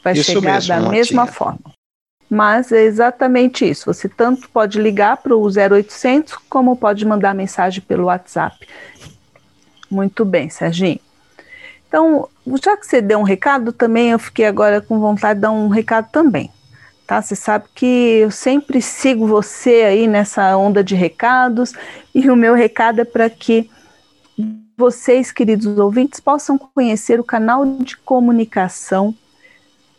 [0.02, 1.72] vai isso chegar mesmo, da mesma forma.
[2.30, 3.92] Mas é exatamente isso.
[3.92, 8.56] Você tanto pode ligar para o 0800 como pode mandar mensagem pelo WhatsApp.
[9.90, 11.00] Muito bem, Serginho.
[11.88, 12.28] Então,
[12.62, 15.66] já que você deu um recado, também eu fiquei agora com vontade de dar um
[15.66, 16.48] recado também.
[17.04, 17.20] Tá?
[17.20, 21.72] Você sabe que eu sempre sigo você aí nessa onda de recados
[22.14, 23.68] e o meu recado é para que
[24.76, 29.12] vocês, queridos ouvintes, possam conhecer o canal de comunicação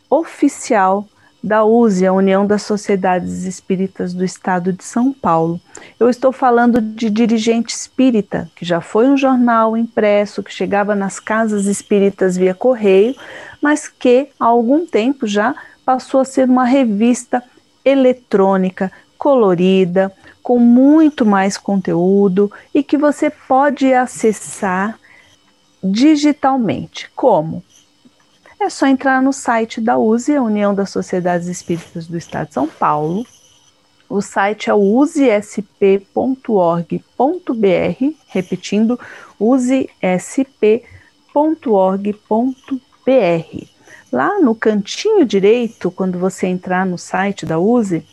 [0.10, 1.06] oficial
[1.43, 5.60] da USE, a União das Sociedades Espíritas do Estado de São Paulo.
[5.99, 11.19] Eu estou falando de Dirigente Espírita, que já foi um jornal impresso que chegava nas
[11.19, 13.15] casas espíritas via correio,
[13.62, 17.43] mas que há algum tempo já passou a ser uma revista
[17.84, 20.12] eletrônica, colorida,
[20.43, 24.99] com muito mais conteúdo e que você pode acessar
[25.84, 27.10] digitalmente.
[27.15, 27.63] Como?
[28.63, 32.54] É só entrar no site da USE, a União das Sociedades Espíritas do Estado de
[32.54, 33.26] São Paulo.
[34.08, 35.65] O site é usesp.org.br,
[38.28, 39.00] repetindo,
[39.39, 40.82] usesp.org.br.
[44.12, 48.06] Lá no cantinho direito, quando você entrar no site da USE,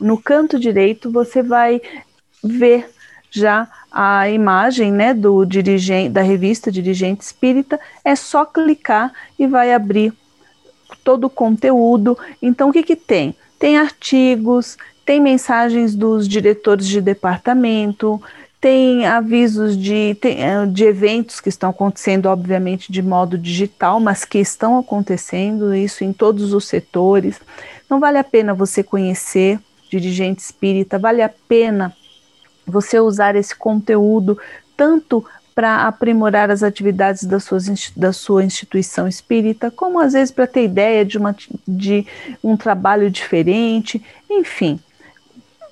[0.00, 1.80] no canto direito você vai
[2.42, 2.90] ver
[3.30, 9.72] já a imagem né, do dirigente, da revista Dirigente Espírita, é só clicar e vai
[9.72, 10.12] abrir
[11.02, 12.18] todo o conteúdo.
[12.42, 13.34] Então, o que, que tem?
[13.58, 18.20] Tem artigos, tem mensagens dos diretores de departamento,
[18.60, 24.36] tem avisos de, eh, de eventos que estão acontecendo, obviamente, de modo digital, mas que
[24.36, 27.40] estão acontecendo, isso em todos os setores.
[27.88, 31.96] Não vale a pena você conhecer dirigente espírita, vale a pena
[32.66, 34.38] você usar esse conteúdo
[34.76, 35.24] tanto
[35.54, 37.58] para aprimorar as atividades da sua,
[37.96, 41.34] da sua instituição espírita, como às vezes para ter ideia de, uma,
[41.66, 42.06] de
[42.44, 44.78] um trabalho diferente, enfim,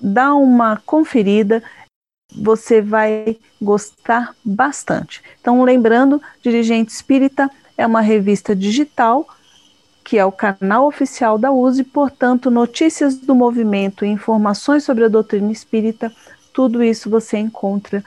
[0.01, 1.63] dá uma conferida.
[2.35, 5.23] você vai gostar bastante.
[5.39, 9.29] Então, lembrando, Dirigente Espírita é uma revista digital
[10.05, 15.09] que é o canal oficial da USE, portanto, notícias do movimento e informações sobre a
[15.09, 16.13] doutrina espírita,
[16.55, 18.03] tudo isso você encontra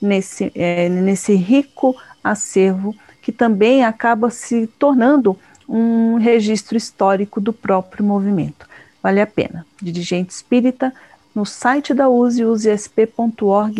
[0.00, 8.04] nesse, é, nesse rico acervo que também acaba se tornando um registro histórico do próprio
[8.04, 8.68] movimento.
[9.02, 9.66] Vale a pena.
[9.80, 10.92] Dirigente Espírita
[11.34, 13.72] no site da USE, usesp.org.br.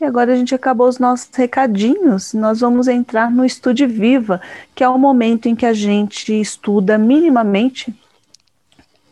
[0.00, 4.40] E agora a gente acabou os nossos recadinhos, nós vamos entrar no Estude Viva,
[4.74, 7.94] que é o momento em que a gente estuda minimamente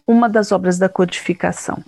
[0.07, 1.83] uma das obras da codificação.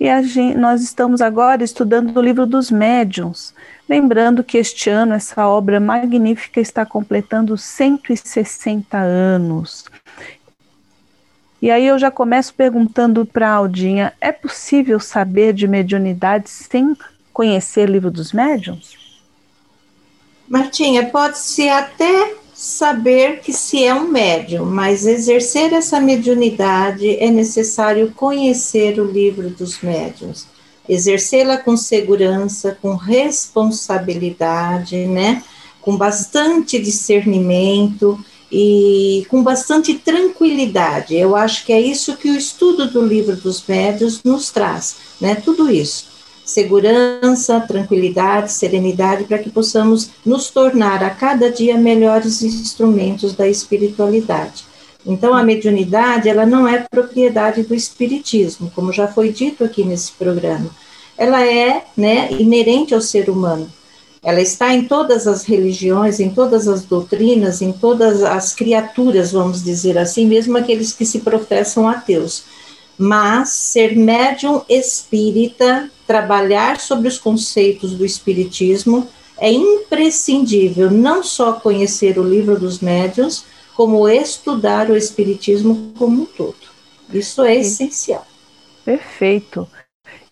[0.00, 3.52] E gente, nós estamos agora estudando o livro dos médiuns.
[3.88, 9.86] Lembrando que este ano essa obra magnífica está completando 160 anos.
[11.60, 16.96] E aí eu já começo perguntando para a Aldinha: é possível saber de mediunidade sem
[17.32, 18.96] conhecer o livro dos médiuns?
[20.48, 28.12] Martinha, pode-se até saber que se é um médium, mas exercer essa mediunidade é necessário
[28.16, 30.44] conhecer o livro dos médiuns,
[30.88, 35.44] exercê-la com segurança, com responsabilidade, né?
[35.80, 38.18] Com bastante discernimento
[38.50, 41.14] e com bastante tranquilidade.
[41.14, 45.36] Eu acho que é isso que o estudo do livro dos médiuns nos traz, né?
[45.36, 46.17] Tudo isso
[46.48, 54.64] segurança, tranquilidade, serenidade, para que possamos nos tornar a cada dia melhores instrumentos da espiritualidade.
[55.04, 60.12] Então, a mediunidade, ela não é propriedade do espiritismo, como já foi dito aqui nesse
[60.12, 60.70] programa.
[61.18, 63.70] Ela é, né, inerente ao ser humano.
[64.22, 69.62] Ela está em todas as religiões, em todas as doutrinas, em todas as criaturas, vamos
[69.62, 72.44] dizer assim, mesmo aqueles que se professam ateus
[72.98, 82.18] mas ser médium espírita, trabalhar sobre os conceitos do espiritismo, é imprescindível não só conhecer
[82.18, 83.44] o livro dos médiuns,
[83.76, 86.56] como estudar o espiritismo como um todo.
[87.12, 88.26] Isso é essencial.
[88.84, 89.68] Perfeito.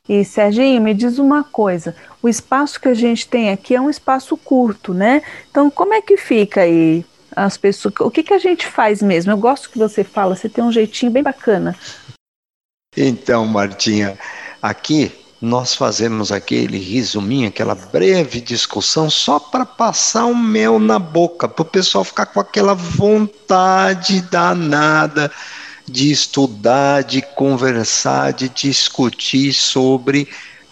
[0.08, 3.90] E Serginho, me diz uma coisa: o espaço que a gente tem aqui é um
[3.90, 5.22] espaço curto, né?
[5.50, 7.94] Então, como é que fica aí as pessoas?
[8.00, 9.30] O que, que a gente faz mesmo?
[9.30, 11.76] Eu gosto que você fala, você tem um jeitinho bem bacana.
[12.96, 14.18] Então, Martinha,
[14.62, 21.46] aqui nós fazemos aquele resuminho, aquela breve discussão só para passar o mel na boca,
[21.46, 25.30] para o pessoal ficar com aquela vontade danada
[25.86, 30.22] de estudar, de conversar, de discutir sobre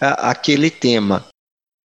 [0.01, 1.25] uh, aquele tema.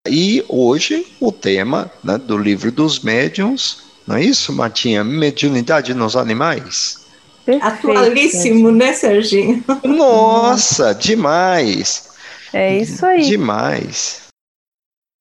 [0.09, 5.05] E hoje o tema né, do livro dos médiuns, não é isso, Martinha?
[5.05, 7.01] Mediunidade nos animais?
[7.45, 9.62] Perfeito, Atualíssimo, né, Serginho?
[9.85, 12.10] Nossa, demais.
[12.52, 13.22] É isso aí.
[13.22, 14.28] Demais.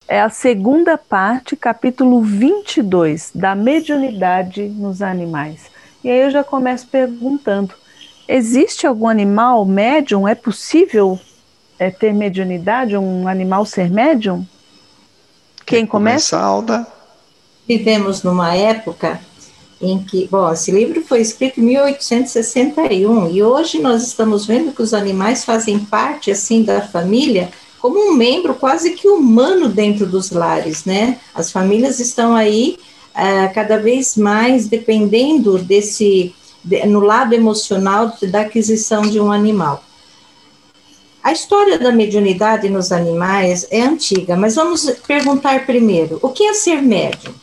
[0.08, 5.70] É a segunda parte, capítulo 22, da mediunidade nos animais.
[6.04, 7.74] E aí eu já começo perguntando:
[8.28, 10.28] existe algum animal médium?
[10.28, 11.20] É possível
[11.78, 14.46] é, ter mediunidade, um animal ser médium?
[15.66, 16.36] Quem começa?
[16.36, 16.40] começa?
[16.40, 16.88] Alda.
[17.68, 19.20] Vivemos numa época
[19.82, 24.82] em que, bom, esse livro foi escrito em 1861 e hoje nós estamos vendo que
[24.82, 30.32] os animais fazem parte assim da família como um membro quase que humano dentro dos
[30.32, 31.18] lares, né?
[31.34, 32.78] As famílias estão aí
[33.16, 39.84] uh, cada vez mais dependendo desse de, no lado emocional da aquisição de um animal.
[41.24, 46.54] A história da mediunidade nos animais é antiga, mas vamos perguntar primeiro: o que é
[46.54, 47.34] ser médium?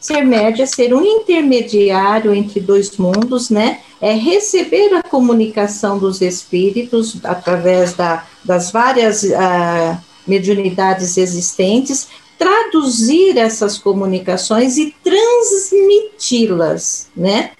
[0.00, 3.80] Ser médio é ser um intermediário entre dois mundos, né?
[4.00, 12.08] É receber a comunicação dos espíritos através da, das várias uh, mediunidades existentes,
[12.38, 17.50] traduzir essas comunicações e transmiti-las, né?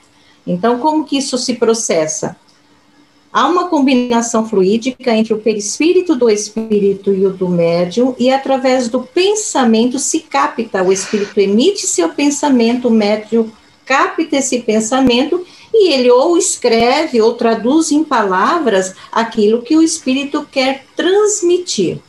[0.47, 2.35] Então, como que isso se processa?
[3.33, 8.89] Há uma combinação fluídica entre o perispírito do espírito e o do médium, e através
[8.89, 13.49] do pensamento se capta, o espírito emite seu pensamento, o médium
[13.87, 20.45] capta esse pensamento e ele ou escreve ou traduz em palavras aquilo que o espírito
[20.51, 22.01] quer transmitir.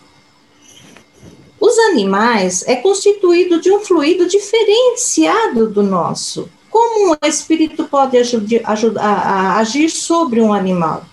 [1.60, 6.50] Os animais é constituído de um fluido diferenciado do nosso.
[6.72, 11.11] Como o espírito pode ajudar, ajudar a agir sobre um animal?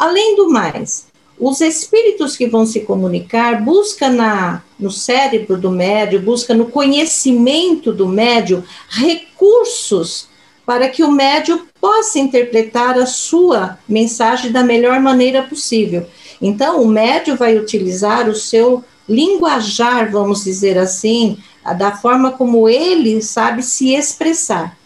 [0.00, 6.22] Além do mais, os espíritos que vão se comunicar busca na no cérebro do médio,
[6.22, 10.26] busca no conhecimento do médio recursos
[10.64, 16.06] para que o médio possa interpretar a sua mensagem da melhor maneira possível.
[16.40, 21.36] Então, o médio vai utilizar o seu linguajar, vamos dizer assim,
[21.76, 24.79] da forma como ele sabe se expressar.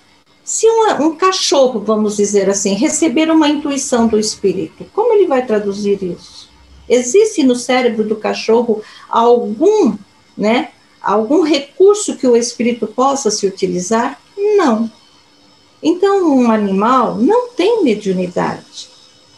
[0.45, 5.47] Se um, um cachorro, vamos dizer assim, receber uma intuição do espírito, como ele vai
[5.47, 6.51] traduzir isso?
[6.86, 9.97] Existe no cérebro do cachorro algum,
[10.36, 10.68] né,
[11.01, 14.20] algum recurso que o espírito possa se utilizar?
[14.36, 14.90] Não.
[15.82, 18.88] Então, um animal não tem mediunidade.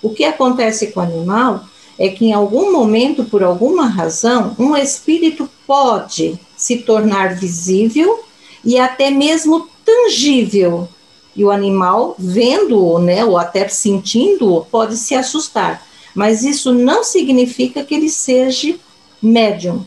[0.03, 1.65] O que acontece com o animal
[1.97, 8.25] é que em algum momento, por alguma razão, um espírito pode se tornar visível
[8.65, 10.89] e até mesmo tangível.
[11.37, 15.87] E o animal, vendo-o, né, ou até sentindo-o, pode se assustar.
[16.15, 18.75] Mas isso não significa que ele seja
[19.23, 19.85] médium.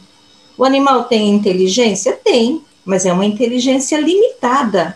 [0.55, 2.13] O animal tem inteligência?
[2.13, 4.95] Tem, mas é uma inteligência limitada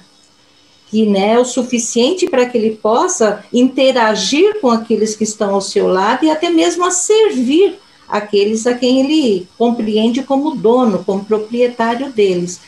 [0.93, 5.61] que né, é o suficiente para que ele possa interagir com aqueles que estão ao
[5.61, 11.25] seu lado e até mesmo a servir aqueles a quem ele compreende como dono, como
[11.25, 12.59] proprietário deles.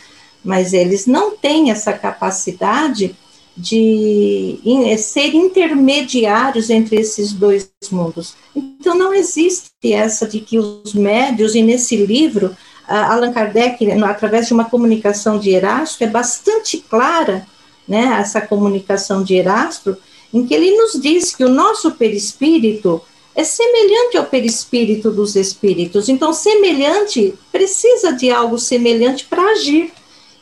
[0.43, 3.15] Mas eles não têm essa capacidade
[3.57, 4.59] de
[4.97, 8.35] ser intermediários entre esses dois mundos.
[8.55, 12.55] Então, não existe essa de que os médios, e nesse livro,
[12.87, 17.47] Allan Kardec, através de uma comunicação de Erasto, é bastante clara
[17.87, 19.97] né, essa comunicação de Erasto,
[20.33, 23.01] em que ele nos diz que o nosso perispírito
[23.33, 26.09] é semelhante ao perispírito dos espíritos.
[26.09, 29.93] Então, semelhante precisa de algo semelhante para agir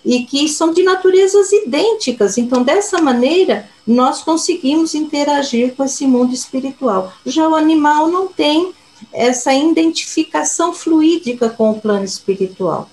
[0.06, 2.38] e que são de naturezas idênticas.
[2.38, 7.14] Então, dessa maneira, nós conseguimos interagir com esse mundo espiritual.
[7.26, 8.74] Já o animal não tem
[9.12, 12.90] essa identificação fluídica com o plano espiritual.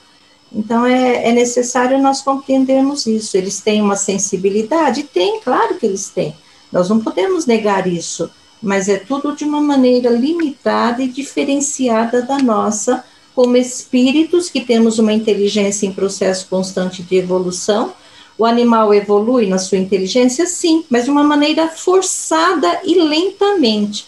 [0.52, 3.36] Então é, é necessário nós compreendermos isso.
[3.36, 5.04] Eles têm uma sensibilidade?
[5.04, 6.34] Tem, claro que eles têm.
[6.72, 8.30] Nós não podemos negar isso,
[8.62, 13.04] mas é tudo de uma maneira limitada e diferenciada da nossa,
[13.34, 17.92] como espíritos que temos uma inteligência em processo constante de evolução.
[18.36, 24.06] O animal evolui na sua inteligência, sim, mas de uma maneira forçada e lentamente.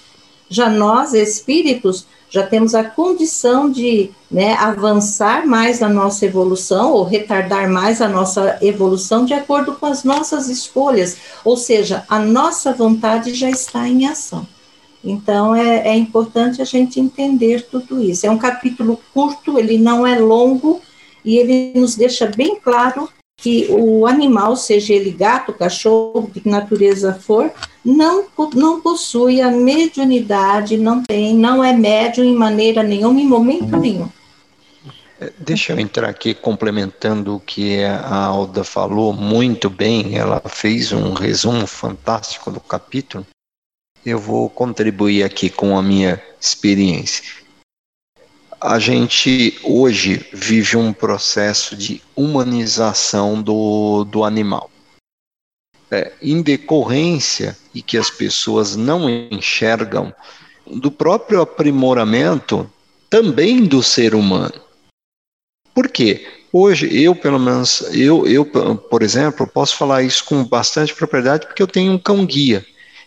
[0.49, 7.05] Já nós, espíritos, já temos a condição de né, avançar mais na nossa evolução ou
[7.05, 12.73] retardar mais a nossa evolução de acordo com as nossas escolhas, ou seja, a nossa
[12.73, 14.47] vontade já está em ação.
[15.05, 18.26] Então é, é importante a gente entender tudo isso.
[18.26, 20.80] É um capítulo curto, ele não é longo
[21.24, 26.48] e ele nos deixa bem claro que o animal, seja ele gato, cachorro, de que
[26.48, 27.50] natureza for,
[27.84, 28.24] não,
[28.55, 34.09] não possui a mediunidade, não tem, não é médium em maneira nenhuma, em momento nenhum.
[35.20, 40.92] É, deixa eu entrar aqui complementando o que a Alda falou muito bem, ela fez
[40.92, 43.26] um resumo fantástico do capítulo.
[44.05, 47.42] Eu vou contribuir aqui com a minha experiência
[48.62, 54.70] a gente hoje vive um processo de humanização do, do animal.
[55.90, 60.14] É, em decorrência e que as pessoas não enxergam
[60.66, 62.70] do próprio aprimoramento
[63.11, 64.55] também do ser humano.
[65.74, 66.26] Por quê?
[66.53, 71.62] Hoje, eu, pelo menos, eu, eu, por exemplo, posso falar isso com bastante propriedade porque
[71.62, 72.64] eu tenho um cão-guia.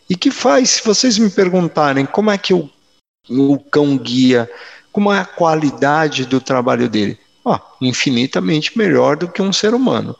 [0.09, 2.69] E que faz, se vocês me perguntarem como é que o,
[3.29, 4.49] o cão-guia
[4.95, 7.19] como é a qualidade do trabalho dele?
[7.43, 10.15] Oh, infinitamente melhor do que um ser humano.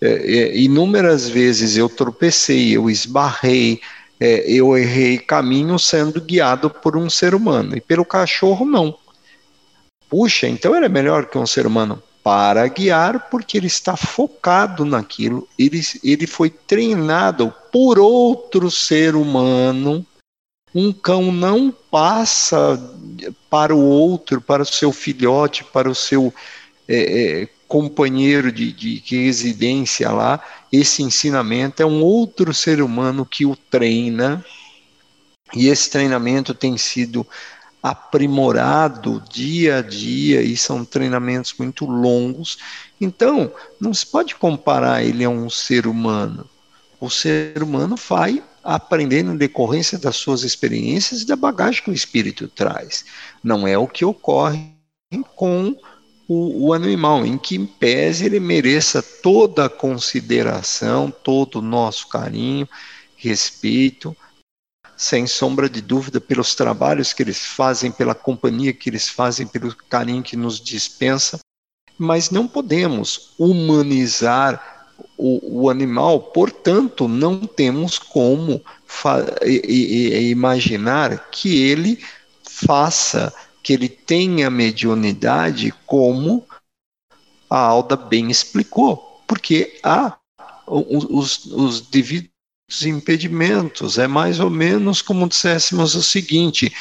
[0.00, 3.82] É, é, inúmeras vezes eu tropecei, eu esbarrei,
[4.18, 8.96] é, eu errei caminho sendo guiado por um ser humano, e pelo cachorro não.
[10.08, 14.84] Puxa, então ele é melhor que um ser humano para guiar, porque ele está focado
[14.84, 20.04] naquilo, ele, ele foi treinado por outro ser humano
[20.74, 22.80] um cão não passa
[23.48, 26.34] para o outro, para o seu filhote, para o seu
[26.88, 30.40] é, é, companheiro de, de, de residência lá,
[30.72, 34.44] esse ensinamento é um outro ser humano que o treina,
[35.54, 37.24] e esse treinamento tem sido
[37.84, 42.56] aprimorado dia a dia e são treinamentos muito longos.
[42.98, 46.48] Então, não se pode comparar ele a um ser humano.
[46.98, 51.94] O ser humano vai aprendendo em decorrência das suas experiências e da bagagem que o
[51.94, 53.04] espírito traz.
[53.42, 54.72] Não é o que ocorre
[55.36, 55.76] com
[56.26, 62.08] o, o animal, em que em pese ele mereça toda a consideração, todo o nosso
[62.08, 62.66] carinho,
[63.14, 64.16] respeito,
[64.96, 69.74] sem sombra de dúvida, pelos trabalhos que eles fazem, pela companhia que eles fazem, pelo
[69.74, 71.38] carinho que nos dispensa,
[71.98, 74.74] mas não podemos humanizar
[75.16, 78.62] o, o animal, portanto, não temos como
[80.20, 82.02] imaginar que ele
[82.44, 83.32] faça
[83.62, 86.46] que ele tenha mediunidade como
[87.48, 90.18] a Alda bem explicou, porque há
[90.66, 92.33] os, os devidos
[92.84, 93.98] impedimentos.
[93.98, 96.72] É mais ou menos como disséssemos o seguinte: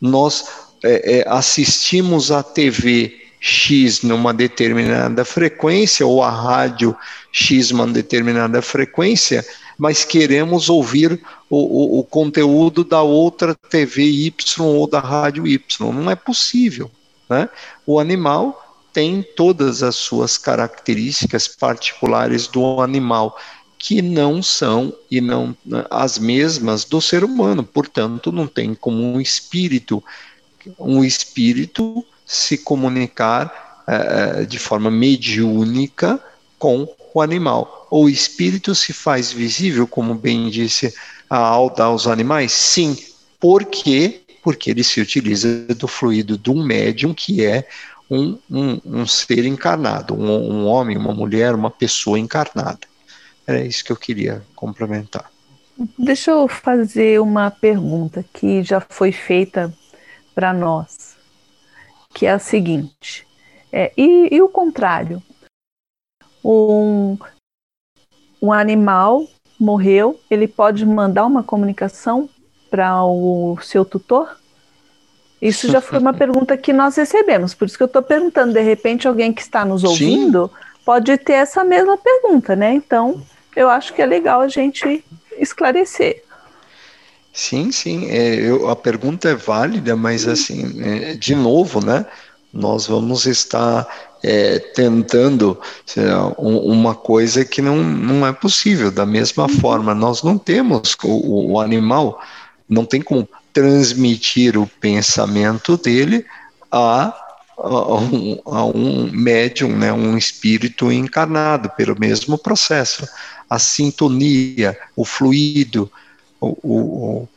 [0.00, 0.44] nós
[0.82, 6.96] é, é, assistimos a TV X numa determinada frequência, ou a rádio
[7.32, 9.44] X numa determinada frequência,
[9.76, 11.20] mas queremos ouvir
[11.50, 15.92] o, o, o, conteúdo da outra TV Y ou da rádio Y.
[15.92, 16.88] Não é possível.
[17.28, 17.48] Né?
[17.84, 18.60] O animal
[18.92, 23.36] tem todas as suas características particulares do animal
[23.82, 25.56] que não são e não
[25.90, 27.64] as mesmas do ser humano.
[27.64, 30.02] Portanto, não tem como um espírito
[30.78, 36.22] um espírito se comunicar é, de forma mediúnica
[36.60, 37.88] com o animal.
[37.90, 40.94] O espírito se faz visível, como bem disse
[41.28, 42.52] a Alda aos animais?
[42.52, 42.96] Sim.
[43.40, 44.20] Por quê?
[44.44, 47.66] Porque ele se utiliza do fluido de um médium que é
[48.08, 52.91] um, um, um ser encarnado, um, um homem, uma mulher, uma pessoa encarnada.
[53.46, 55.30] Era isso que eu queria complementar.
[55.98, 59.72] Deixa eu fazer uma pergunta que já foi feita
[60.34, 61.16] para nós,
[62.14, 63.26] que é a seguinte:
[63.72, 65.22] é, e, e, o contrário?
[66.44, 67.16] Um,
[68.40, 69.26] um animal
[69.58, 72.28] morreu, ele pode mandar uma comunicação
[72.68, 74.36] para o seu tutor?
[75.40, 78.52] Isso já foi uma pergunta que nós recebemos, por isso que eu estou perguntando.
[78.52, 80.82] De repente, alguém que está nos ouvindo Sim.
[80.84, 82.74] pode ter essa mesma pergunta, né?
[82.74, 83.22] Então,
[83.54, 85.04] eu acho que é legal a gente
[85.38, 86.22] esclarecer.
[87.32, 88.10] Sim, sim.
[88.10, 92.04] É, eu, a pergunta é válida, mas assim, é, de novo, né?
[92.52, 93.88] Nós vamos estar
[94.22, 95.58] é, tentando
[96.38, 98.90] um, uma coisa que não, não é possível.
[98.90, 99.60] Da mesma uhum.
[99.60, 102.20] forma, nós não temos o, o animal,
[102.68, 106.24] não tem como transmitir o pensamento dele
[106.70, 107.14] a,
[107.58, 113.06] a, um, a um médium, né, um espírito encarnado, pelo mesmo processo.
[113.52, 115.92] A sintonia, o fluido,
[116.40, 117.28] o, o,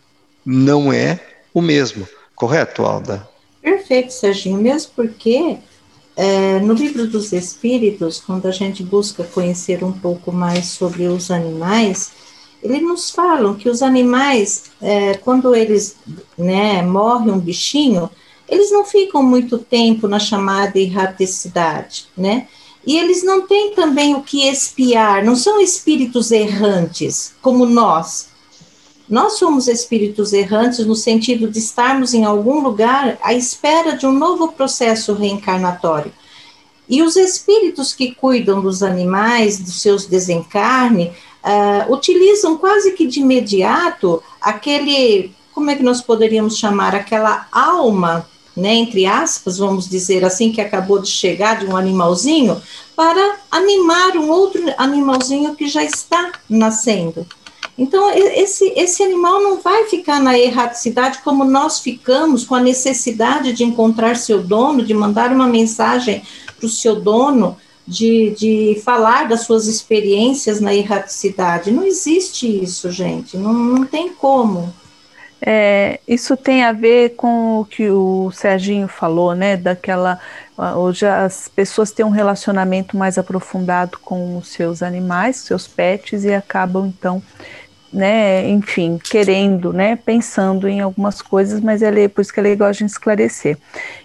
[0.46, 1.20] não é
[1.54, 2.08] o mesmo.
[2.34, 3.28] Correto, Alda?
[3.62, 4.58] Perfeito, Serginho.
[4.62, 5.58] Mesmo porque
[6.16, 11.30] é, no livro dos Espíritos, quando a gente busca conhecer um pouco mais sobre os
[11.30, 12.12] animais,
[12.64, 15.98] eles nos falam que os animais, é, quando eles
[16.38, 18.10] né, morre um bichinho,
[18.48, 22.48] eles não ficam muito tempo na chamada erraticidade, né?
[22.86, 28.30] E eles não têm também o que espiar, não são espíritos errantes, como nós.
[29.10, 34.12] Nós somos espíritos errantes no sentido de estarmos em algum lugar à espera de um
[34.12, 36.12] novo processo reencarnatório.
[36.88, 41.12] E os espíritos que cuidam dos animais, dos seus desencarne,
[41.44, 48.28] uh, utilizam quase que de imediato aquele, como é que nós poderíamos chamar, aquela alma,
[48.56, 52.62] né, entre aspas, vamos dizer assim, que acabou de chegar de um animalzinho,
[52.96, 57.26] para animar um outro animalzinho que já está nascendo.
[57.78, 63.52] Então, esse, esse animal não vai ficar na erraticidade como nós ficamos, com a necessidade
[63.52, 66.24] de encontrar seu dono, de mandar uma mensagem
[66.58, 71.70] para o seu dono, de, de falar das suas experiências na erraticidade.
[71.70, 74.74] Não existe isso, gente, não, não tem como.
[75.48, 79.56] É, isso tem a ver com o que o Serginho falou, né?
[79.56, 80.20] Daquela.
[80.76, 86.34] Hoje as pessoas têm um relacionamento mais aprofundado com os seus animais, seus pets, e
[86.34, 87.22] acabam então
[87.96, 92.68] né, enfim, querendo, né, pensando em algumas coisas, mas é por isso que é legal
[92.68, 93.58] a gente esclarecer.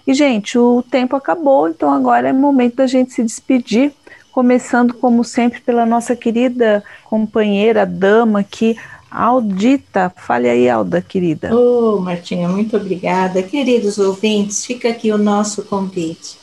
[0.07, 3.91] E, gente, o tempo acabou, então agora é momento da gente se despedir,
[4.31, 8.77] começando, como sempre, pela nossa querida companheira, dama aqui,
[9.11, 10.11] Aldita.
[10.15, 11.53] Fale aí, Alda, querida.
[11.53, 13.43] Ô, oh, Martinha, muito obrigada.
[13.43, 16.39] Queridos ouvintes, fica aqui o nosso convite.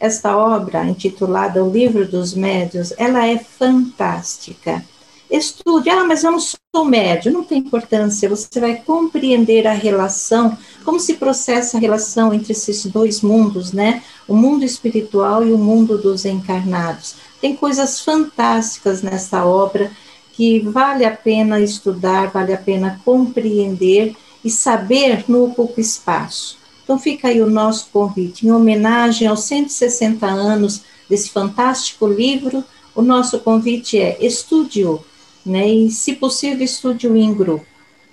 [0.00, 4.82] Esta obra, intitulada O Livro dos Médios, ela é fantástica
[5.30, 10.56] Estude, ah, mas eu não sou médio, não tem importância, você vai compreender a relação,
[10.84, 14.02] como se processa a relação entre esses dois mundos, né?
[14.28, 17.16] O mundo espiritual e o mundo dos encarnados.
[17.40, 19.90] Tem coisas fantásticas nessa obra
[20.36, 24.14] que vale a pena estudar, vale a pena compreender
[24.44, 26.58] e saber no pouco espaço.
[26.84, 32.62] Então fica aí o nosso convite, em homenagem aos 160 anos desse fantástico livro,
[32.94, 35.02] o nosso convite é estude-o
[35.46, 35.68] né?
[35.68, 37.64] E, se possível, estude-o em grupo.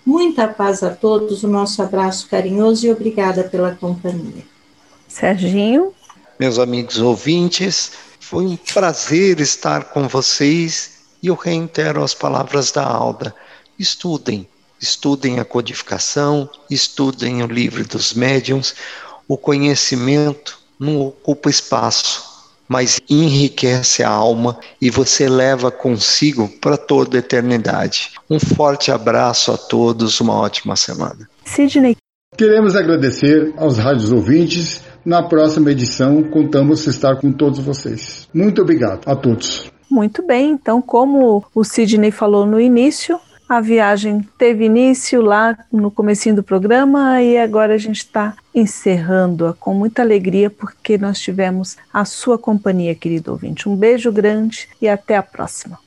[0.06, 4.46] Muita paz a todos, o nosso abraço carinhoso e obrigada pela companhia.
[5.08, 5.94] Serginho.
[6.40, 12.86] Meus amigos ouvintes, foi um prazer estar com vocês e eu reitero as palavras da
[12.86, 13.34] Alda.
[13.80, 14.46] Estudem,
[14.80, 18.76] estudem a codificação, estudem o livro dos médiums.
[19.26, 22.34] O conhecimento não ocupa espaço,
[22.68, 28.12] mas enriquece a alma e você leva consigo para toda a eternidade.
[28.30, 31.30] Um forte abraço a todos, uma ótima semana.
[31.46, 31.96] Sidney.
[32.38, 34.82] Queremos agradecer aos rádios ouvintes.
[35.06, 38.28] Na próxima edição, contamos estar com todos vocês.
[38.34, 39.72] Muito obrigado a todos.
[39.94, 45.92] Muito bem, então, como o Sidney falou no início, a viagem teve início lá no
[45.92, 51.78] comecinho do programa e agora a gente está encerrando-a com muita alegria porque nós tivemos
[51.94, 53.70] a sua companhia, querido ouvinte.
[53.70, 55.78] Um beijo grande e até a próxima.